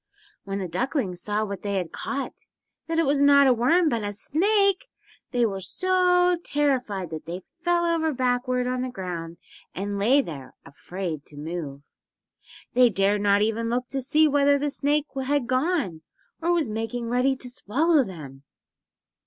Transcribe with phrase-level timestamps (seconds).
[0.45, 4.13] When the ducklings saw what they had caught—that it was not a worm but a
[4.13, 9.37] SNAKE—they were so terrified that they fell over backward on the ground
[9.75, 11.83] and lay there, afraid to move.
[12.73, 16.01] They dared not even look to see whether the snake had gone
[16.41, 18.41] or was making ready to swallow them.